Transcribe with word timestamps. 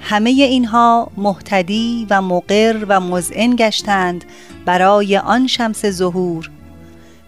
همه 0.00 0.30
اینها 0.30 1.10
محتدی 1.16 2.06
و 2.10 2.22
مقر 2.22 2.84
و 2.88 3.00
مزعن 3.00 3.56
گشتند 3.56 4.24
برای 4.64 5.16
آن 5.16 5.46
شمس 5.46 5.86
ظهور 5.86 6.50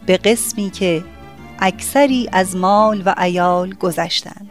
به 0.06 0.16
قسمی 0.16 0.70
که 0.70 1.04
اکثری 1.58 2.28
از 2.32 2.56
مال 2.56 3.02
و 3.06 3.14
ایال 3.18 3.74
گذشتند. 3.74 4.50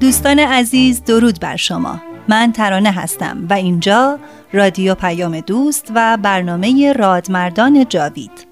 دوستان 0.00 0.38
عزیز 0.38 1.04
درود 1.04 1.40
بر 1.40 1.56
شما. 1.56 2.15
من 2.28 2.52
ترانه 2.52 2.90
هستم 2.90 3.46
و 3.50 3.52
اینجا 3.52 4.18
رادیو 4.52 4.94
پیام 4.94 5.40
دوست 5.40 5.92
و 5.94 6.18
برنامه 6.22 6.92
رادمردان 6.92 7.88
جاوید 7.88 8.46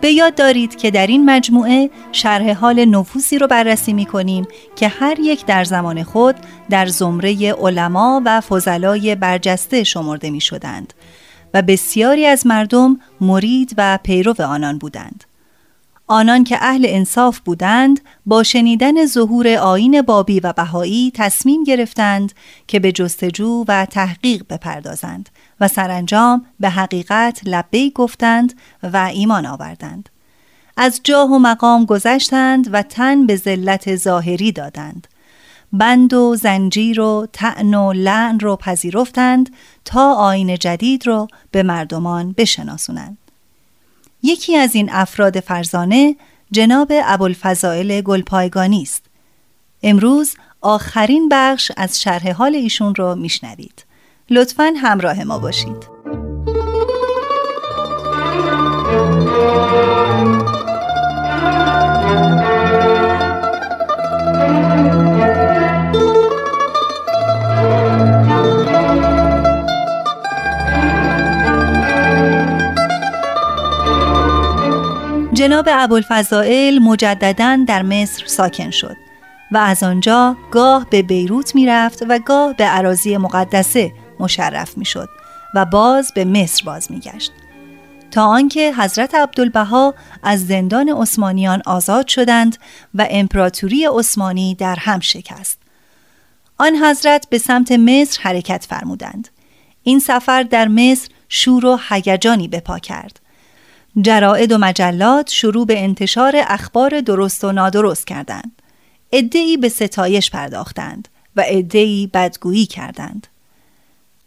به 0.00 0.12
یاد 0.12 0.34
دارید 0.34 0.76
که 0.76 0.90
در 0.90 1.06
این 1.06 1.30
مجموعه 1.30 1.90
شرح 2.12 2.52
حال 2.52 2.84
نفوسی 2.84 3.38
رو 3.38 3.46
بررسی 3.46 3.92
می 3.92 4.06
کنیم 4.06 4.46
که 4.76 4.88
هر 4.88 5.20
یک 5.20 5.46
در 5.46 5.64
زمان 5.64 6.02
خود 6.02 6.36
در 6.70 6.86
زمره 6.86 7.52
علما 7.52 8.22
و 8.24 8.40
فضلای 8.40 9.14
برجسته 9.14 9.84
شمرده 9.84 10.30
می 10.30 10.40
شدند 10.40 10.94
و 11.54 11.62
بسیاری 11.62 12.26
از 12.26 12.46
مردم 12.46 12.98
مرید 13.20 13.74
و 13.78 13.98
پیرو 14.02 14.34
آنان 14.42 14.78
بودند. 14.78 15.24
آنان 16.08 16.44
که 16.44 16.58
اهل 16.60 16.86
انصاف 16.88 17.38
بودند 17.38 18.00
با 18.26 18.42
شنیدن 18.42 19.06
ظهور 19.06 19.48
آین 19.48 20.02
بابی 20.02 20.40
و 20.40 20.52
بهایی 20.52 21.12
تصمیم 21.14 21.64
گرفتند 21.64 22.32
که 22.66 22.80
به 22.80 22.92
جستجو 22.92 23.64
و 23.68 23.86
تحقیق 23.86 24.44
بپردازند 24.50 25.28
و 25.60 25.68
سرانجام 25.68 26.44
به 26.60 26.70
حقیقت 26.70 27.40
لبی 27.44 27.90
گفتند 27.90 28.54
و 28.82 28.96
ایمان 28.96 29.46
آوردند. 29.46 30.08
از 30.76 31.00
جاه 31.04 31.30
و 31.30 31.38
مقام 31.38 31.84
گذشتند 31.84 32.68
و 32.72 32.82
تن 32.82 33.26
به 33.26 33.36
ذلت 33.36 33.96
ظاهری 33.96 34.52
دادند. 34.52 35.06
بند 35.72 36.14
و 36.14 36.36
زنجیر 36.36 37.00
و 37.00 37.26
تعن 37.32 37.74
و 37.74 37.92
لعن 37.92 38.40
رو 38.40 38.56
پذیرفتند 38.56 39.54
تا 39.84 40.14
آین 40.14 40.58
جدید 40.58 41.06
رو 41.06 41.28
به 41.50 41.62
مردمان 41.62 42.34
بشناسونند. 42.38 43.18
یکی 44.22 44.56
از 44.56 44.74
این 44.74 44.88
افراد 44.92 45.40
فرزانه 45.40 46.16
جناب 46.50 46.92
ابوالفضائل 47.04 48.00
گلپایگانی 48.00 48.82
است. 48.82 49.04
امروز 49.82 50.34
آخرین 50.60 51.28
بخش 51.28 51.72
از 51.76 52.02
شرح 52.02 52.32
حال 52.32 52.54
ایشون 52.54 52.94
رو 52.94 53.14
میشنوید. 53.14 53.84
لطفا 54.30 54.72
همراه 54.76 55.24
ما 55.24 55.38
باشید. 55.38 55.95
جناب 75.66 75.84
ابوالفضائل 75.84 76.78
مجددا 76.78 77.64
در 77.68 77.82
مصر 77.82 78.26
ساکن 78.26 78.70
شد 78.70 78.96
و 79.52 79.58
از 79.58 79.82
آنجا 79.82 80.36
گاه 80.50 80.86
به 80.90 81.02
بیروت 81.02 81.54
می 81.54 81.66
رفت 81.66 82.02
و 82.08 82.18
گاه 82.18 82.52
به 82.52 82.64
عراضی 82.64 83.16
مقدسه 83.16 83.92
مشرف 84.20 84.78
می 84.78 84.84
شد 84.84 85.08
و 85.54 85.64
باز 85.64 86.12
به 86.14 86.24
مصر 86.24 86.64
باز 86.64 86.90
می 86.92 87.00
گشت. 87.00 87.32
تا 88.10 88.26
آنکه 88.26 88.74
حضرت 88.78 89.14
عبدالبها 89.14 89.94
از 90.22 90.46
زندان 90.46 90.88
عثمانیان 90.88 91.62
آزاد 91.66 92.08
شدند 92.08 92.56
و 92.94 93.06
امپراتوری 93.10 93.86
عثمانی 93.86 94.54
در 94.54 94.76
هم 94.78 95.00
شکست. 95.00 95.58
آن 96.58 96.76
حضرت 96.76 97.26
به 97.30 97.38
سمت 97.38 97.72
مصر 97.72 98.22
حرکت 98.22 98.66
فرمودند. 98.68 99.28
این 99.82 99.98
سفر 99.98 100.42
در 100.42 100.68
مصر 100.68 101.08
شور 101.28 101.66
و 101.66 101.78
هیجانی 101.88 102.48
بپا 102.48 102.78
کرد. 102.78 103.25
جرائد 104.02 104.52
و 104.52 104.58
مجلات 104.58 105.30
شروع 105.30 105.66
به 105.66 105.84
انتشار 105.84 106.34
اخبار 106.48 107.00
درست 107.00 107.44
و 107.44 107.52
نادرست 107.52 108.06
کردند. 108.06 108.62
ادعی 109.12 109.56
به 109.56 109.68
ستایش 109.68 110.30
پرداختند 110.30 111.08
و 111.36 111.44
ادعی 111.46 112.06
بدگویی 112.06 112.66
کردند. 112.66 113.26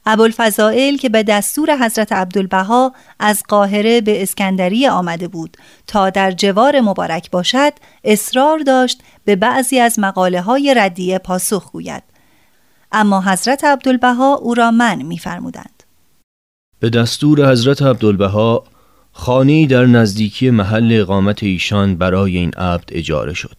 ابوالفضائل 0.06 0.98
که 0.98 1.10
به 1.10 1.24
دستور 1.24 1.86
حضرت 1.86 2.12
عبدالبها 2.12 2.94
از 3.20 3.44
قاهره 3.48 4.02
به 4.02 4.24
اسکندریه 4.24 4.92
آمده 4.92 5.28
بود 5.28 5.58
تا 5.88 6.10
در 6.10 6.32
جوار 6.32 6.82
مبارک 6.82 7.32
باشد 7.32 7.74
اصرار 8.04 8.60
داشت 8.60 9.02
به 9.26 9.36
بعضی 9.36 9.80
از 9.80 10.00
مقاله 10.00 10.42
های 10.42 10.74
ردیه 10.78 11.18
پاسخ 11.18 11.72
گوید 11.72 12.04
اما 12.92 13.22
حضرت 13.22 13.64
عبدالبها 13.64 14.34
او 14.34 14.54
را 14.54 14.72
من 14.72 15.02
میفرمودند 15.02 15.84
به 16.80 16.90
دستور 16.90 17.52
حضرت 17.52 17.82
عبدالبها 17.82 18.64
خانه 19.20 19.68
در 19.68 19.86
نزدیکی 19.86 20.50
محل 20.50 20.98
اقامت 21.02 21.44
ایشان 21.44 21.96
برای 21.96 22.38
این 22.38 22.52
عبد 22.52 22.90
اجاره 22.92 23.34
شد 23.34 23.56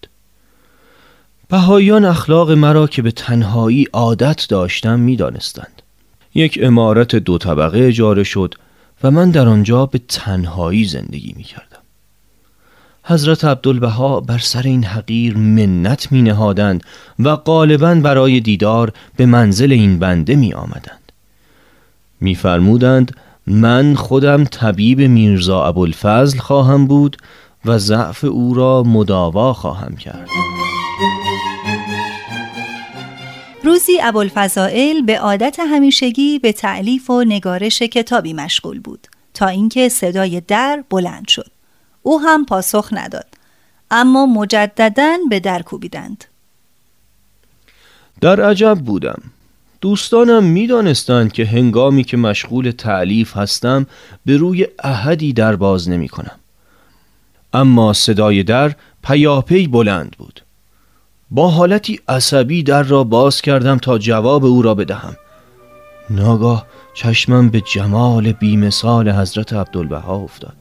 بهایان 1.48 2.04
اخلاق 2.04 2.50
مرا 2.50 2.87
که 2.87 3.03
به 3.03 3.10
تنهایی 3.10 3.87
عادت 3.93 4.47
داشتم 4.48 5.00
می 5.00 5.16
دانستند. 5.16 5.82
یک 6.34 6.59
امارت 6.62 7.16
دو 7.16 7.38
طبقه 7.38 7.78
اجاره 7.78 8.22
شد 8.22 8.54
و 9.03 9.10
من 9.10 9.31
در 9.31 9.48
آنجا 9.48 9.87
به 9.87 10.00
تنهایی 10.09 10.84
زندگی 10.84 11.34
می 11.37 11.44
کردم. 11.44 11.82
حضرت 13.04 13.44
عبدالبها 13.44 14.21
بر 14.21 14.38
سر 14.38 14.62
این 14.62 14.84
حقیر 14.84 15.37
منت 15.37 16.12
می 16.12 16.22
نهادند 16.22 16.84
و 17.19 17.37
غالبا 17.37 17.94
برای 17.94 18.41
دیدار 18.41 18.92
به 19.16 19.27
منزل 19.27 19.72
این 19.72 19.98
بنده 19.98 20.37
می 20.37 20.54
آمدند. 20.54 21.12
می 22.21 22.34
فرمودند 22.34 23.12
من 23.50 23.94
خودم 23.94 24.44
طبیب 24.44 25.00
میرزا 25.00 25.64
ابوالفضل 25.64 26.38
خواهم 26.38 26.86
بود 26.86 27.16
و 27.64 27.78
ضعف 27.78 28.24
او 28.24 28.54
را 28.54 28.82
مداوا 28.82 29.52
خواهم 29.52 29.97
کرد. 29.97 30.28
روزی 33.64 33.92
ابوالفضائل 34.02 35.02
به 35.02 35.18
عادت 35.18 35.56
همیشگی 35.60 36.38
به 36.38 36.52
تعلیف 36.52 37.10
و 37.10 37.24
نگارش 37.24 37.82
کتابی 37.82 38.32
مشغول 38.32 38.80
بود 38.80 39.06
تا 39.34 39.47
اینکه 39.47 39.88
صدای 39.88 40.41
در 40.41 40.84
بلند 40.91 41.28
شد. 41.28 41.50
او 42.03 42.20
هم 42.20 42.44
پاسخ 42.44 42.88
نداد 42.92 43.26
اما 43.91 44.26
مجددا 44.26 45.16
به 45.30 45.41
در 45.41 45.62
کوبیدند. 45.62 46.24
در 48.20 48.41
عجب 48.41 48.78
بودم. 48.78 49.22
دوستانم 49.80 50.44
می‌دانستند 50.44 51.32
که 51.32 51.44
هنگامی 51.44 52.04
که 52.04 52.16
مشغول 52.16 52.71
تعلیف 52.71 53.36
هستم 53.36 53.86
به 54.27 54.36
روی 54.36 54.66
احدی 54.84 55.32
در 55.32 55.56
باز 55.56 55.88
نمی 55.88 56.09
کنم. 56.09 56.41
اما 57.53 57.92
صدای 57.92 58.42
در 58.42 58.74
پیاپی 59.04 59.66
بلند 59.66 60.16
بود. 60.18 60.42
با 61.30 61.48
حالتی 61.48 62.00
عصبی 62.09 62.62
در 62.62 62.82
را 62.82 63.04
باز 63.04 63.42
کردم 63.42 63.78
تا 63.78 63.98
جواب 63.98 64.44
او 64.44 64.62
را 64.62 64.74
بدهم. 64.74 65.16
ناگاه 66.10 66.66
چشمم 66.94 67.48
به 67.48 67.60
جمال 67.60 68.32
بیمثال 68.32 69.10
حضرت 69.10 69.53
عبدالبها 69.53 70.16
افتاد. 70.16 70.56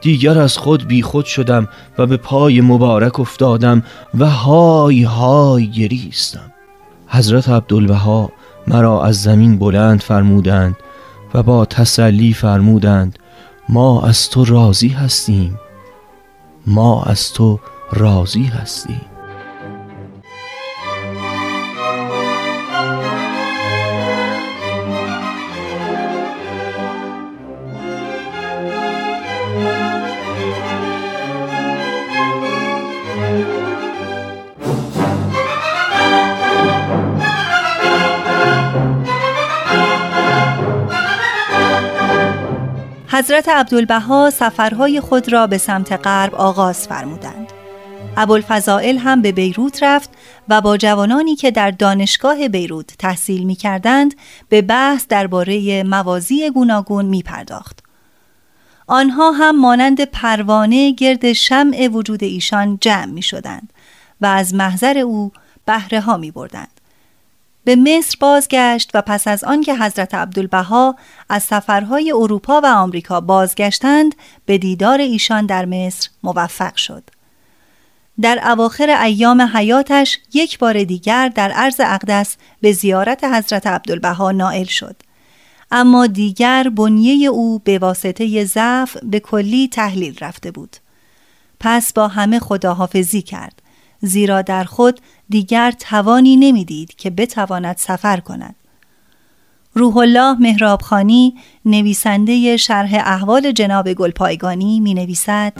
دیگر 0.00 0.38
از 0.38 0.58
خود 0.58 0.86
بیخود 0.86 1.24
شدم 1.24 1.68
و 1.98 2.06
به 2.06 2.16
پای 2.16 2.60
مبارک 2.60 3.20
افتادم 3.20 3.82
و 4.18 4.26
های 4.26 5.02
های 5.02 5.70
گریستم. 5.70 6.52
حضرت 7.08 7.48
عبدالبها 7.48 8.32
مرا 8.68 9.04
از 9.04 9.22
زمین 9.22 9.58
بلند 9.58 10.02
فرمودند 10.02 10.76
و 11.34 11.42
با 11.42 11.64
تسلی 11.64 12.32
فرمودند 12.32 13.18
ما 13.68 14.02
از 14.02 14.30
تو 14.30 14.44
راضی 14.44 14.88
هستیم. 14.88 15.58
ما 16.66 17.02
از 17.02 17.32
تو 17.32 17.60
راضی 17.92 18.44
هستیم. 18.44 19.15
حضرت 43.16 43.48
عبدالبها 43.48 44.30
سفرهای 44.30 45.00
خود 45.00 45.32
را 45.32 45.46
به 45.46 45.58
سمت 45.58 45.92
غرب 45.92 46.34
آغاز 46.34 46.88
فرمودند. 46.88 47.52
ابوالفضائل 48.16 48.98
هم 48.98 49.22
به 49.22 49.32
بیروت 49.32 49.82
رفت 49.82 50.10
و 50.48 50.60
با 50.60 50.76
جوانانی 50.76 51.36
که 51.36 51.50
در 51.50 51.70
دانشگاه 51.70 52.48
بیروت 52.48 52.86
تحصیل 52.98 53.42
می 53.44 53.54
کردند 53.54 54.14
به 54.48 54.62
بحث 54.62 55.06
درباره 55.06 55.82
موازی 55.82 56.50
گوناگون 56.50 57.04
می 57.04 57.22
پرداخت. 57.22 57.82
آنها 58.86 59.30
هم 59.30 59.60
مانند 59.60 60.04
پروانه 60.04 60.92
گرد 60.92 61.32
شمع 61.32 61.88
وجود 61.92 62.24
ایشان 62.24 62.78
جمع 62.80 63.12
می 63.12 63.22
شدند 63.22 63.72
و 64.20 64.26
از 64.26 64.54
محضر 64.54 64.98
او 64.98 65.32
بهره 65.66 66.00
ها 66.00 66.16
می 66.16 66.30
بردند. 66.30 66.75
به 67.66 67.76
مصر 67.76 68.16
بازگشت 68.20 68.90
و 68.94 69.02
پس 69.02 69.28
از 69.28 69.44
آنکه 69.44 69.74
حضرت 69.74 70.14
عبدالبها 70.14 70.96
از 71.28 71.42
سفرهای 71.42 72.12
اروپا 72.12 72.60
و 72.60 72.66
آمریکا 72.66 73.20
بازگشتند 73.20 74.14
به 74.46 74.58
دیدار 74.58 75.00
ایشان 75.00 75.46
در 75.46 75.64
مصر 75.64 76.08
موفق 76.22 76.76
شد. 76.76 77.02
در 78.20 78.40
اواخر 78.50 78.90
ایام 79.02 79.40
حیاتش 79.40 80.18
یک 80.34 80.58
بار 80.58 80.84
دیگر 80.84 81.28
در 81.28 81.50
عرض 81.50 81.80
اقدس 81.80 82.36
به 82.60 82.72
زیارت 82.72 83.24
حضرت 83.24 83.66
عبدالبها 83.66 84.32
نائل 84.32 84.64
شد. 84.64 84.96
اما 85.70 86.06
دیگر 86.06 86.68
بنیه 86.68 87.28
او 87.28 87.58
به 87.58 87.78
واسطه 87.78 88.44
ضعف 88.44 88.96
به 89.02 89.20
کلی 89.20 89.68
تحلیل 89.68 90.16
رفته 90.20 90.50
بود. 90.50 90.76
پس 91.60 91.92
با 91.92 92.08
همه 92.08 92.38
خداحافظی 92.38 93.22
کرد 93.22 93.62
زیرا 94.06 94.42
در 94.42 94.64
خود 94.64 95.00
دیگر 95.28 95.70
توانی 95.70 96.36
نمی‌دید 96.36 96.94
که 96.94 97.10
بتواند 97.10 97.76
سفر 97.76 98.20
کند. 98.20 98.54
روح 99.74 99.96
الله 99.96 100.34
مهرابخانی 100.40 101.34
نویسنده 101.64 102.56
شرح 102.56 102.94
احوال 102.94 103.52
جناب 103.52 103.92
گلپایگانی 103.92 104.80
می 104.80 104.94
نویسد 104.94 105.52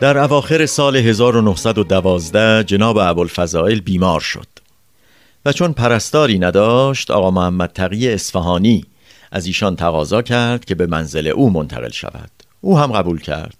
در 0.00 0.18
اواخر 0.18 0.66
سال 0.66 0.96
1912 0.96 2.64
جناب 2.64 2.98
ابوالفضائل 2.98 3.80
بیمار 3.80 4.20
شد 4.20 4.46
و 5.44 5.52
چون 5.52 5.72
پرستاری 5.72 6.38
نداشت 6.38 7.10
آقا 7.10 7.30
محمد 7.30 7.72
تقی 7.72 8.12
اصفهانی 8.12 8.84
از 9.32 9.46
ایشان 9.46 9.76
تقاضا 9.76 10.22
کرد 10.22 10.64
که 10.64 10.74
به 10.74 10.86
منزل 10.86 11.26
او 11.26 11.50
منتقل 11.50 11.90
شود. 11.90 12.30
او 12.60 12.78
هم 12.78 12.92
قبول 12.92 13.20
کرد. 13.20 13.59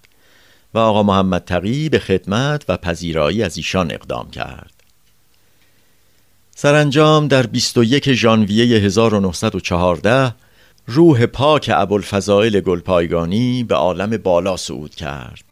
و 0.73 0.77
آقا 0.77 1.03
محمد 1.03 1.43
تقی 1.45 1.89
به 1.89 1.99
خدمت 1.99 2.65
و 2.69 2.77
پذیرایی 2.77 3.43
از 3.43 3.57
ایشان 3.57 3.91
اقدام 3.91 4.29
کرد. 4.29 4.73
سرانجام 6.55 7.27
در 7.27 7.45
21 7.45 8.13
ژانویه 8.13 8.77
1914 8.77 10.35
روح 10.87 11.25
پاک 11.25 11.71
ابوالفضائل 11.73 12.59
گلپایگانی 12.59 13.63
به 13.63 13.75
عالم 13.75 14.17
بالا 14.17 14.57
صعود 14.57 14.95
کرد. 14.95 15.50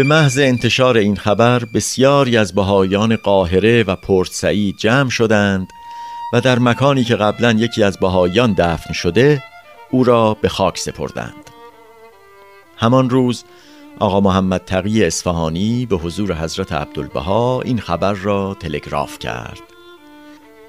به 0.00 0.04
محض 0.04 0.38
انتشار 0.38 0.96
این 0.96 1.16
خبر 1.16 1.64
بسیاری 1.64 2.36
از 2.36 2.54
بهایان 2.54 3.16
قاهره 3.16 3.82
و 3.82 3.96
پورت 3.96 4.32
سعید 4.32 4.76
جمع 4.76 5.10
شدند 5.10 5.68
و 6.32 6.40
در 6.40 6.58
مکانی 6.58 7.04
که 7.04 7.16
قبلا 7.16 7.52
یکی 7.52 7.82
از 7.82 7.98
بهایان 7.98 8.52
دفن 8.52 8.92
شده 8.92 9.42
او 9.90 10.04
را 10.04 10.36
به 10.42 10.48
خاک 10.48 10.78
سپردند. 10.78 11.50
همان 12.76 13.10
روز 13.10 13.44
آقا 13.98 14.20
محمد 14.20 14.64
تقی 14.64 15.04
اصفهانی 15.04 15.86
به 15.86 15.96
حضور 15.96 16.34
حضرت 16.34 16.72
عبدالبها 16.72 17.62
این 17.62 17.78
خبر 17.78 18.12
را 18.12 18.56
تلگراف 18.60 19.18
کرد 19.18 19.62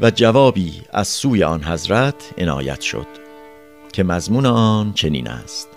و 0.01 0.11
جوابی 0.11 0.81
از 0.93 1.07
سوی 1.07 1.43
آن 1.43 1.63
حضرت 1.63 2.33
عنایت 2.37 2.81
شد 2.81 3.07
که 3.93 4.03
مضمون 4.03 4.45
آن 4.45 4.93
چنین 4.93 5.27
است. 5.27 5.70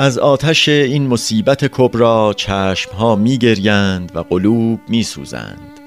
از 0.00 0.18
آتش 0.18 0.68
این 0.68 1.06
مصیبت 1.06 1.64
کبرا 1.64 2.34
چشمها 2.36 3.16
می 3.16 3.38
گریند 3.38 4.12
و 4.14 4.20
قلوب 4.20 4.80
می 4.88 5.02
سوزند 5.02 5.80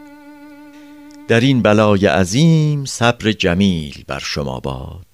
در 1.27 1.39
این 1.39 1.61
بلای 1.61 2.05
عظیم 2.05 2.85
صبر 2.85 3.31
جمیل 3.31 4.03
بر 4.07 4.19
شما 4.19 4.59
باد. 4.59 5.05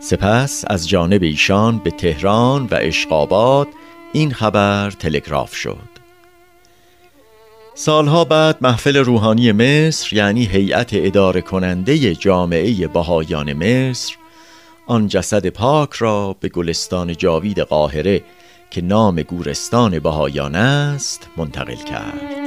سپس 0.00 0.64
از 0.66 0.88
جانب 0.88 1.22
ایشان 1.22 1.78
به 1.78 1.90
تهران 1.90 2.68
و 2.70 2.78
اشقاباد 2.80 3.68
این 4.12 4.32
خبر 4.32 4.90
تلگراف 4.90 5.54
شد. 5.54 5.90
سالها 7.74 8.24
بعد 8.24 8.58
محفل 8.60 8.96
روحانی 8.96 9.52
مصر 9.52 10.16
یعنی 10.16 10.44
هیئت 10.44 10.90
اداره 10.92 11.40
کننده 11.40 12.14
جامعه 12.14 12.88
بهایان 12.88 13.52
مصر 13.52 14.19
آن 14.90 15.08
جسد 15.08 15.46
پاک 15.46 15.92
را 15.92 16.36
به 16.40 16.48
گلستان 16.48 17.16
جاوید 17.16 17.58
قاهره 17.58 18.22
که 18.70 18.80
نام 18.80 19.22
گورستان 19.22 19.98
بهایان 19.98 20.54
است 20.54 21.28
منتقل 21.36 21.74
کرد 21.74 22.40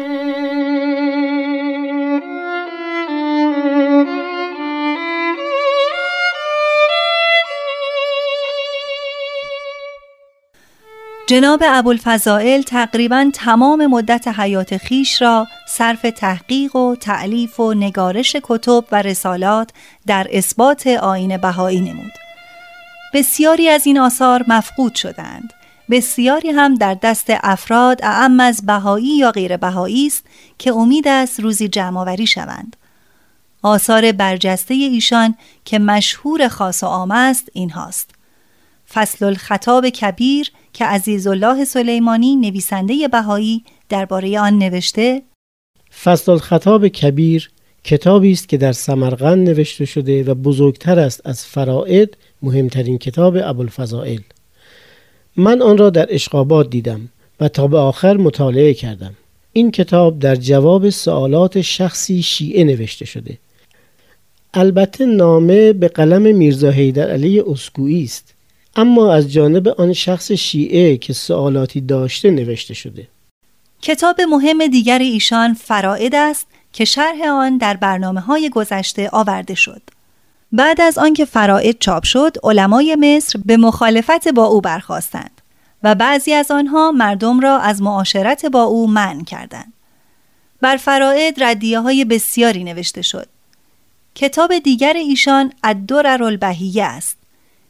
جناب 11.27 11.63
ابوالفضائل 11.65 12.61
تقریبا 12.61 13.31
تمام 13.33 13.87
مدت 13.87 14.27
حیات 14.27 14.77
خیش 14.77 15.21
را 15.21 15.47
صرف 15.67 16.01
تحقیق 16.01 16.75
و 16.75 16.95
تعلیف 16.95 17.59
و 17.59 17.73
نگارش 17.73 18.35
کتب 18.43 18.83
و 18.91 19.01
رسالات 19.01 19.69
در 20.07 20.27
اثبات 20.31 20.87
آین 20.87 21.37
بهایی 21.37 21.81
نمود. 21.81 22.22
بسیاری 23.13 23.69
از 23.69 23.87
این 23.87 23.99
آثار 23.99 24.45
مفقود 24.47 24.95
شدند. 24.95 25.53
بسیاری 25.89 26.49
هم 26.49 26.75
در 26.75 26.93
دست 26.93 27.27
افراد 27.29 27.99
اعم 28.03 28.39
از 28.39 28.65
بهایی 28.65 29.17
یا 29.17 29.31
غیر 29.31 29.57
بهایی 29.57 30.07
است 30.07 30.25
که 30.57 30.71
امید 30.71 31.07
است 31.07 31.39
روزی 31.39 31.67
جمعآوری 31.67 32.27
شوند. 32.27 32.75
آثار 33.61 34.11
برجسته 34.11 34.73
ایشان 34.73 35.35
که 35.65 35.79
مشهور 35.79 36.47
خاص 36.47 36.83
و 36.83 36.85
عام 36.85 37.11
است 37.11 37.49
این 37.53 37.69
هاست 37.69 38.09
فصل 38.93 39.25
الخطاب 39.25 39.89
کبیر 39.89 40.51
که 40.73 40.85
عزیز 40.85 41.27
الله 41.27 41.65
سلیمانی 41.65 42.35
نویسنده 42.35 43.07
بهایی 43.07 43.63
درباره 43.89 44.39
آن 44.39 44.57
نوشته 44.57 45.21
فصل 46.03 46.31
الخطاب 46.31 46.87
کبیر 46.87 47.51
کتابی 47.83 48.31
است 48.31 48.49
که 48.49 48.57
در 48.57 48.71
سمرقند 48.71 49.49
نوشته 49.49 49.85
شده 49.85 50.23
و 50.23 50.33
بزرگتر 50.33 50.99
است 50.99 51.21
از 51.25 51.45
فرائد 51.45 52.09
مهمترین 52.41 52.97
کتاب 52.97 53.37
ابوالفضائل. 53.43 54.19
من 55.37 55.61
آن 55.61 55.77
را 55.77 55.89
در 55.89 56.07
اشقابات 56.09 56.69
دیدم 56.69 57.09
و 57.39 57.47
تا 57.47 57.67
به 57.67 57.77
آخر 57.77 58.17
مطالعه 58.17 58.73
کردم. 58.73 59.13
این 59.53 59.71
کتاب 59.71 60.19
در 60.19 60.35
جواب 60.35 60.89
سوالات 60.89 61.61
شخصی 61.61 62.21
شیعه 62.21 62.63
نوشته 62.63 63.05
شده. 63.05 63.37
البته 64.53 65.05
نامه 65.05 65.73
به 65.73 65.87
قلم 65.87 66.35
میرزا 66.35 66.69
حیدر 66.69 67.11
علی 67.11 67.39
اسکویی 67.39 68.03
است 68.03 68.33
اما 68.75 69.13
از 69.13 69.31
جانب 69.31 69.67
آن 69.67 69.93
شخص 69.93 70.31
شیعه 70.31 70.97
که 70.97 71.13
سوالاتی 71.13 71.81
داشته 71.81 72.31
نوشته 72.31 72.73
شده. 72.73 73.07
کتاب 73.81 74.21
مهم 74.21 74.67
دیگر 74.67 74.99
ایشان 74.99 75.53
فرائد 75.53 76.15
است 76.15 76.47
که 76.73 76.85
شرح 76.85 77.21
آن 77.29 77.57
در 77.57 77.77
برنامه 77.77 78.21
های 78.21 78.49
گذشته 78.49 79.09
آورده 79.09 79.55
شد. 79.55 79.81
بعد 80.51 80.81
از 80.81 80.97
آنکه 80.97 81.25
فرائد 81.25 81.79
چاپ 81.79 82.03
شد 82.03 82.37
علمای 82.43 82.95
مصر 82.95 83.39
به 83.45 83.57
مخالفت 83.57 84.27
با 84.27 84.45
او 84.45 84.61
برخواستند 84.61 85.41
و 85.83 85.95
بعضی 85.95 86.33
از 86.33 86.51
آنها 86.51 86.91
مردم 86.91 87.39
را 87.39 87.59
از 87.59 87.81
معاشرت 87.81 88.45
با 88.45 88.63
او 88.63 88.87
منع 88.87 89.23
کردند. 89.23 89.73
بر 90.61 90.77
فرائد 90.77 91.43
ردیه 91.43 91.79
های 91.79 92.05
بسیاری 92.05 92.63
نوشته 92.63 93.01
شد. 93.01 93.27
کتاب 94.15 94.57
دیگر 94.57 94.93
ایشان 94.93 95.53
الدرر 95.63 96.23
البهیه 96.23 96.83
است 96.83 97.17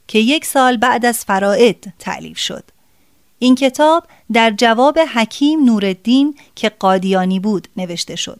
که 0.08 0.20
یک 0.20 0.46
سال 0.46 0.78
بعد 0.78 1.06
از 1.06 1.26
فرائد 1.26 1.94
تعلیف 2.00 2.38
شد. 2.38 2.64
این 3.40 3.56
کتاب 3.56 4.08
در 4.34 4.52
جواب 4.52 5.00
حکیم 5.00 5.66
نورالدین 5.66 6.36
که 6.56 6.70
قادیانی 6.70 7.40
بود 7.40 7.68
نوشته 7.78 8.16
شد. 8.16 8.40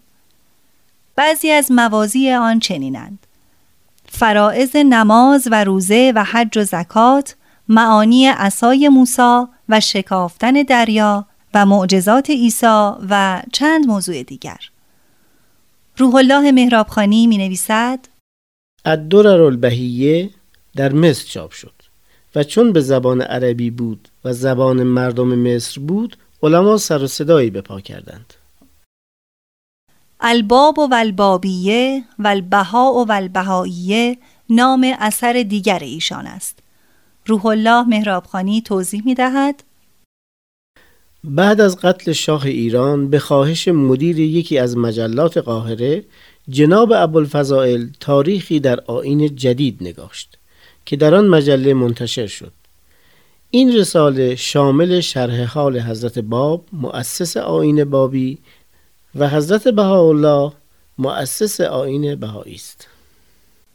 بعضی 1.16 1.50
از 1.50 1.72
موازی 1.72 2.32
آن 2.32 2.60
چنینند. 2.60 3.28
فرائض 4.06 4.76
نماز 4.76 5.48
و 5.52 5.64
روزه 5.64 6.14
و 6.16 6.24
حج 6.24 6.58
و 6.58 6.64
زکات 6.64 7.36
معانی 7.68 8.28
عصای 8.28 8.90
موسی 8.90 9.44
و 9.70 9.80
شکافتن 9.80 10.54
دریا 10.54 11.26
و 11.54 11.66
معجزات 11.66 12.30
عیسی 12.30 12.92
و 13.10 13.42
چند 13.54 13.88
موضوع 13.88 14.24
دیگر. 14.24 14.60
روح 15.98 16.16
الله 16.16 16.52
مهرابخانی 16.52 17.28
می 17.28 17.38
نویسد 17.38 18.00
الدرر 18.86 19.42
البهیه 19.42 20.30
در 20.76 20.94
مصر 20.94 21.28
چاپ 21.28 21.52
شد 21.52 21.74
و 22.36 22.44
چون 22.44 22.74
به 22.74 22.82
زبان 22.82 23.22
عربی 23.22 23.70
بود 23.70 24.10
و 24.26 24.34
زبان 24.34 24.84
مردم 24.84 25.28
مصر 25.28 25.82
بود 25.82 26.18
علما 26.44 26.78
سر 26.78 27.04
و 27.04 27.08
صدایی 27.08 27.50
به 27.50 27.62
پا 27.62 27.82
کردند. 27.82 28.34
الباب 30.26 30.80
و 30.80 30.90
البابیه 30.94 32.04
و 32.20 32.28
البها 32.28 33.06
و 33.10 33.12
البهاییه 33.12 34.18
نام 34.50 34.94
اثر 35.00 35.46
دیگر 35.50 35.80
ایشان 35.80 36.28
است. 36.28 36.60
روح 37.26 37.46
الله 37.46 37.84
مهرابخانی 37.84 38.62
توضیح 38.62 39.02
می 39.06 39.16
دهد 39.16 39.64
بعد 41.24 41.62
از 41.62 41.78
قتل 41.78 42.12
شاه 42.12 42.46
ایران 42.46 43.10
به 43.10 43.20
خواهش 43.20 43.68
مدیر 43.68 44.20
یکی 44.20 44.58
از 44.58 44.78
مجلات 44.78 45.38
قاهره 45.38 46.04
جناب 46.50 46.92
ابوالفضائل 46.96 47.88
تاریخی 48.00 48.60
در 48.60 48.80
آین 48.80 49.36
جدید 49.36 49.78
نگاشت 49.82 50.38
که 50.86 50.96
در 50.96 51.16
آن 51.16 51.28
مجله 51.28 51.74
منتشر 51.74 52.28
شد. 52.28 52.52
این 53.50 53.76
رساله 53.76 54.36
شامل 54.36 55.00
شرح 55.00 55.44
حال 55.44 55.80
حضرت 55.80 56.20
باب 56.20 56.66
مؤسس 56.74 57.38
آین 57.38 57.84
بابی 57.84 58.38
و 59.16 59.30
حضرت 59.30 59.68
بهاءالله 59.68 60.52
مؤسس 60.98 61.62
آین 61.62 62.16
بهایی 62.16 62.56
است. 62.56 62.88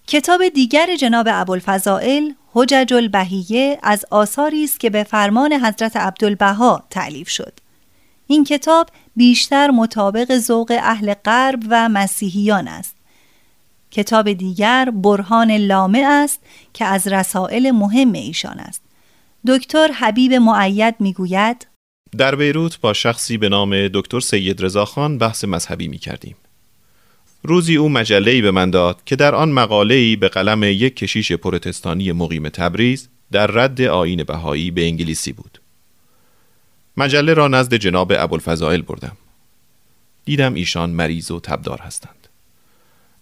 کتاب 0.07 0.49
دیگر 0.49 0.97
جناب 0.97 1.27
ابوالفضائل 1.31 2.33
حجج 2.55 2.95
البهیه 2.95 3.79
از 3.83 4.05
آثاری 4.11 4.65
است 4.65 4.81
که 4.81 4.91
به 4.91 5.05
فرمان 5.05 5.53
حضرت 5.53 5.97
عبدالبها 5.97 6.83
تعلیف 6.91 7.29
شد. 7.29 7.53
این 8.27 8.45
کتاب 8.45 8.87
بیشتر 9.17 9.71
مطابق 9.71 10.39
ذوق 10.39 10.73
اهل 10.83 11.15
غرب 11.15 11.63
و 11.69 11.89
مسیحیان 11.89 12.69
است. 12.69 12.95
کتاب 13.91 14.33
دیگر 14.33 14.91
برهان 14.95 15.51
لامع 15.51 16.05
است 16.07 16.41
که 16.75 16.85
از 16.85 17.09
رسائل 17.09 17.71
مهم 17.71 18.13
ایشان 18.13 18.59
است. 18.59 18.83
دکتر 19.47 19.93
حبیب 19.93 20.33
معید 20.35 20.95
می‌گوید 20.99 21.67
در 22.17 22.35
بیروت 22.35 22.81
با 22.81 22.93
شخصی 22.93 23.39
به 23.39 23.49
نام 23.49 23.89
دکتر 23.89 24.21
سید 24.21 24.65
رضاخان 24.65 25.19
بحث 25.19 25.45
مذهبی 25.45 25.89
می 25.89 25.99
کردیم. 25.99 26.37
روزی 27.43 27.77
او 27.77 27.89
مجله 27.89 28.43
به 28.43 28.51
من 28.51 28.71
داد 28.71 29.05
که 29.05 29.17
در 29.17 29.35
آن 29.35 29.53
مقاله 29.53 30.17
به 30.17 30.29
قلم 30.29 30.63
یک 30.63 30.97
کشیش 30.97 31.33
پروتستانی 31.33 32.13
مقیم 32.13 32.49
تبریز 32.49 33.09
در 33.33 33.47
رد 33.47 33.81
آین 33.81 34.25
بهایی 34.25 34.71
به 34.71 34.85
انگلیسی 34.85 35.33
بود. 35.33 35.61
مجله 36.97 37.35
را 37.35 37.49
نزد 37.49 37.75
جناب 37.75 38.13
ابوالفضائل 38.17 38.83
بردم. 38.83 39.17
دیدم 40.25 40.55
ایشان 40.55 40.91
مریض 40.91 41.31
و 41.31 41.41
تبدار 41.41 41.79
هستند. 41.79 42.29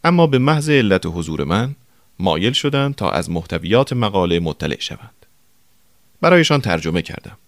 اما 0.05 0.26
به 0.26 0.38
محض 0.38 0.71
علت 0.71 1.07
حضور 1.07 1.45
من 1.45 1.75
مایل 2.19 2.52
شدند 2.52 2.95
تا 2.95 3.11
از 3.11 3.31
محتویات 3.31 3.93
مقاله 3.93 4.40
مطلع 4.40 4.81
شوند. 4.81 5.26
برایشان 6.21 6.61
ترجمه 6.61 7.02
کردم. 7.02 7.38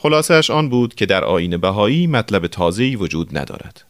خلاصش 0.00 0.50
آن 0.50 0.68
بود 0.68 0.94
که 0.94 1.06
در 1.06 1.24
آین 1.24 1.56
بهایی 1.56 2.06
مطلب 2.06 2.46
تازه‌ای 2.46 2.96
وجود 2.96 3.38
ندارد. 3.38 3.84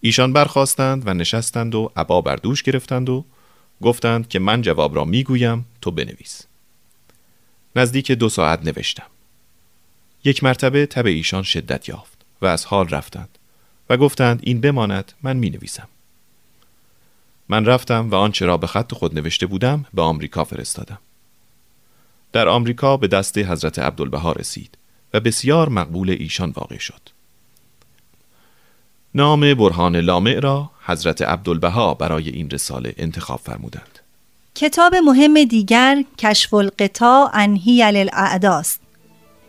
ایشان 0.00 0.32
برخواستند 0.32 1.02
و 1.06 1.14
نشستند 1.14 1.74
و 1.74 1.92
عبا 1.96 2.20
بر 2.20 2.36
دوش 2.36 2.62
گرفتند 2.62 3.08
و 3.08 3.24
گفتند 3.82 4.28
که 4.28 4.38
من 4.38 4.62
جواب 4.62 4.96
را 4.96 5.04
می‌گویم 5.04 5.66
تو 5.82 5.90
بنویس. 5.90 6.42
نزدیک 7.76 8.12
دو 8.12 8.28
ساعت 8.28 8.64
نوشتم. 8.64 9.06
یک 10.24 10.44
مرتبه 10.44 10.86
تب 10.86 11.06
ایشان 11.06 11.42
شدت 11.42 11.88
یافت 11.88 12.18
و 12.42 12.46
از 12.46 12.64
حال 12.64 12.88
رفتند 12.88 13.38
و 13.90 13.96
گفتند 13.96 14.40
این 14.42 14.60
بماند 14.60 15.12
من 15.22 15.36
می 15.36 15.50
نویسم. 15.50 15.88
من 17.48 17.64
رفتم 17.64 18.10
و 18.10 18.14
آنچه 18.14 18.46
را 18.46 18.56
به 18.56 18.66
خط 18.66 18.94
خود 18.94 19.18
نوشته 19.18 19.46
بودم 19.46 19.84
به 19.94 20.02
آمریکا 20.02 20.44
فرستادم. 20.44 20.98
در 22.32 22.48
آمریکا 22.48 22.96
به 22.96 23.08
دست 23.08 23.38
حضرت 23.38 23.78
عبدالبها 23.78 24.32
رسید 24.32 24.78
و 25.14 25.20
بسیار 25.20 25.68
مقبول 25.68 26.10
ایشان 26.10 26.52
واقع 26.56 26.78
شد. 26.78 27.00
نام 29.14 29.54
برهان 29.54 29.96
لامع 29.96 30.38
را 30.40 30.70
حضرت 30.86 31.22
عبدالبها 31.22 31.94
برای 31.94 32.28
این 32.28 32.50
رساله 32.50 32.94
انتخاب 32.98 33.40
فرمودند. 33.40 33.98
کتاب 34.54 34.94
مهم 34.94 35.44
دیگر 35.44 36.04
کشف 36.18 36.54
القطاع 36.54 37.30
انهی 37.34 37.82
الاعداست 37.82 38.80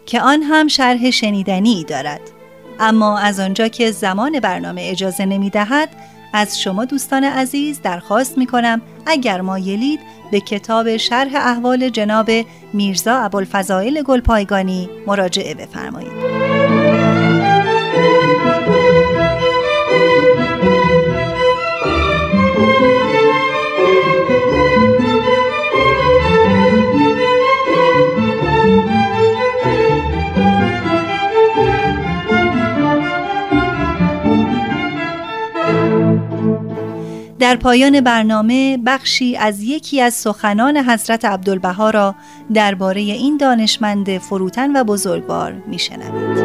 که 0.06 0.22
آن 0.22 0.44
هم 0.44 0.68
شرح 0.68 1.12
شنیدنی 1.12 1.84
دارد 1.84 2.22
اما 2.80 3.20
از 3.20 3.40
آنجا 3.40 3.68
که 3.68 3.92
زمان 3.92 4.40
برنامه 4.40 4.82
اجازه 4.86 5.26
نمی 5.26 5.50
دهد 5.50 5.90
از 6.34 6.60
شما 6.62 6.86
دوستان 6.86 7.24
عزیز 7.24 7.82
درخواست 7.82 8.38
می 8.38 8.46
کنم 8.46 8.82
اگر 9.06 9.42
مایلید 9.42 10.00
به 10.32 10.40
کتاب 10.40 10.98
شرح 10.98 11.36
احوال 11.36 11.90
جناب 11.90 12.32
میرزا 12.74 13.18
ابوالفضائل 13.18 14.04
گلپایگانی 14.04 14.90
مراجعه 15.08 15.54
بفرمایید. 15.54 16.29
در 37.40 37.56
پایان 37.56 38.02
برنامه 38.02 38.78
بخشی 38.86 39.38
از 39.38 39.64
یکی 39.64 40.02
از 40.02 40.14
سخنان 40.14 40.78
حضرت 40.78 41.26
عبدالبها 41.26 41.90
را 41.90 42.16
درباره 42.54 43.02
این 43.02 43.38
دانشمند 43.38 44.18
فروتن 44.18 44.76
و 44.76 44.84
بزرگوار 44.84 45.52
میشنوید. 45.68 46.40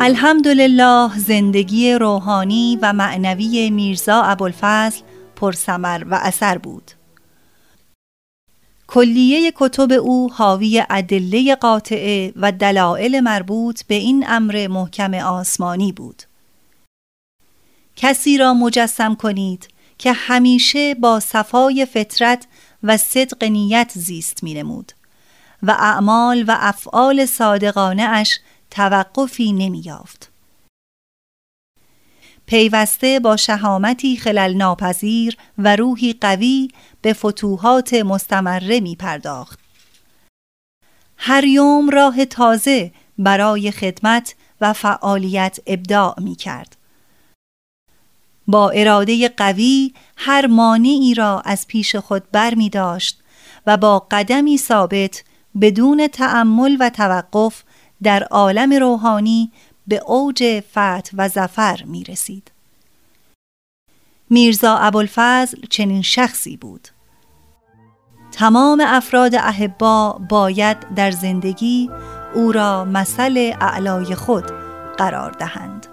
الحمدلله 0.00 1.18
زندگی 1.18 1.92
روحانی 1.92 2.78
و 2.82 2.92
معنوی 2.92 3.70
میرزا 3.70 4.22
ابوالفضل 4.22 5.00
پرثمر 5.36 6.04
و 6.10 6.14
اثر 6.22 6.58
بود. 6.58 6.99
کلیه 8.92 9.52
کتب 9.56 9.92
او 9.92 10.32
حاوی 10.32 10.82
ادله 10.90 11.54
قاطعه 11.54 12.32
و 12.36 12.52
دلایل 12.52 13.20
مربوط 13.20 13.82
به 13.82 13.94
این 13.94 14.24
امر 14.28 14.66
محکم 14.70 15.14
آسمانی 15.14 15.92
بود. 15.92 16.22
کسی 17.96 18.38
را 18.38 18.54
مجسم 18.54 19.14
کنید 19.14 19.68
که 19.98 20.12
همیشه 20.12 20.94
با 20.94 21.20
صفای 21.20 21.86
فطرت 21.86 22.46
و 22.82 22.96
صدق 22.96 23.44
نیت 23.44 23.92
زیست 23.94 24.42
می 24.42 24.54
نمود 24.54 24.92
و 25.62 25.70
اعمال 25.70 26.44
و 26.48 26.56
افعال 26.60 27.26
صادقانه 27.26 28.02
اش 28.02 28.38
توقفی 28.70 29.52
نمی 29.52 29.82
یافت. 29.84 30.29
پیوسته 32.50 33.20
با 33.20 33.36
شهامتی 33.36 34.16
خلل 34.16 34.54
ناپذیر 34.54 35.36
و 35.58 35.76
روحی 35.76 36.12
قوی 36.12 36.68
به 37.02 37.12
فتوحات 37.12 37.94
مستمره 37.94 38.80
می 38.80 38.96
پرداخت. 38.96 39.58
هر 41.16 41.44
یوم 41.44 41.90
راه 41.90 42.24
تازه 42.24 42.92
برای 43.18 43.70
خدمت 43.70 44.34
و 44.60 44.72
فعالیت 44.72 45.58
ابداع 45.66 46.20
می 46.20 46.34
کرد. 46.34 46.76
با 48.46 48.70
اراده 48.70 49.28
قوی 49.28 49.94
هر 50.16 50.46
مانعی 50.46 51.14
را 51.14 51.40
از 51.40 51.66
پیش 51.66 51.96
خود 51.96 52.30
بر 52.32 52.54
می 52.54 52.70
داشت 52.70 53.22
و 53.66 53.76
با 53.76 54.06
قدمی 54.10 54.58
ثابت 54.58 55.24
بدون 55.60 56.06
تأمل 56.06 56.76
و 56.80 56.90
توقف 56.90 57.62
در 58.02 58.22
عالم 58.22 58.72
روحانی 58.72 59.52
به 59.90 60.02
اوج 60.06 60.62
فتح 60.70 61.10
و 61.16 61.28
زفر 61.28 61.82
می 61.86 62.04
رسید. 62.04 62.50
میرزا 64.30 64.76
ابوالفضل 64.76 65.58
چنین 65.70 66.02
شخصی 66.02 66.56
بود. 66.56 66.88
تمام 68.32 68.82
افراد 68.86 69.34
احبا 69.34 70.12
باید 70.12 70.94
در 70.94 71.10
زندگی 71.10 71.90
او 72.34 72.52
را 72.52 72.84
مثل 72.84 73.52
اعلای 73.60 74.14
خود 74.14 74.44
قرار 74.98 75.30
دهند. 75.30 75.86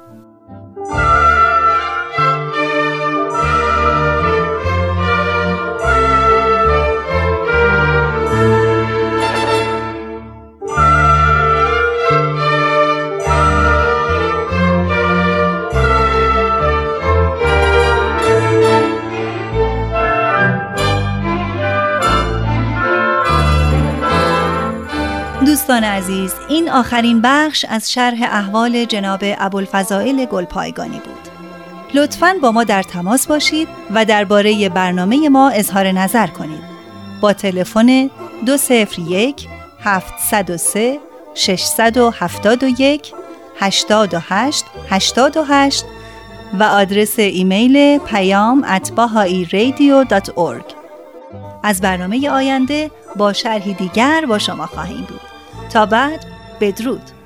دوستان 25.67 25.83
عزیز 25.83 26.33
این 26.49 26.69
آخرین 26.69 27.21
بخش 27.21 27.65
از 27.69 27.91
شرح 27.91 28.21
احوال 28.21 28.85
جناب 28.85 29.19
ابوالفضائل 29.23 30.25
گلپایگانی 30.25 30.99
بود. 30.99 31.29
لطفا 31.93 32.35
با 32.41 32.51
ما 32.51 32.63
در 32.63 32.83
تماس 32.83 33.27
باشید 33.27 33.67
و 33.93 34.05
درباره 34.05 34.69
برنامه 34.69 35.29
ما 35.29 35.49
اظهار 35.49 35.91
نظر 35.91 36.27
کنید. 36.27 36.63
با 37.21 37.33
تلفن 37.33 38.09
201 38.45 39.47
703 39.83 40.99
671 41.33 43.13
828 43.59 44.65
828 44.89 45.85
و 46.59 46.63
آدرس 46.63 47.19
ایمیل 47.19 47.97
پیام 47.97 48.63
از 51.63 51.81
برنامه 51.81 52.29
آینده 52.29 52.91
با 53.15 53.33
شرحی 53.33 53.73
دیگر 53.73 54.25
با 54.27 54.39
شما 54.39 54.65
خواهیم 54.65 55.05
بود. 55.09 55.26
تا 55.69 55.85
بعد 55.85 56.25
بدرود. 56.61 57.16